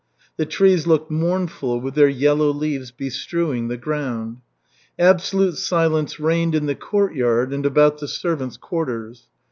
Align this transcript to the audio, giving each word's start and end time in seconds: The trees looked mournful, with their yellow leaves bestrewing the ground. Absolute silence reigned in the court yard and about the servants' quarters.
The 0.37 0.47
trees 0.47 0.87
looked 0.87 1.11
mournful, 1.11 1.79
with 1.79 1.93
their 1.93 2.09
yellow 2.09 2.49
leaves 2.51 2.89
bestrewing 2.89 3.67
the 3.67 3.77
ground. 3.77 4.37
Absolute 4.97 5.57
silence 5.57 6.19
reigned 6.19 6.55
in 6.55 6.65
the 6.65 6.73
court 6.73 7.13
yard 7.13 7.53
and 7.53 7.67
about 7.67 7.99
the 7.99 8.07
servants' 8.07 8.57
quarters. 8.57 9.27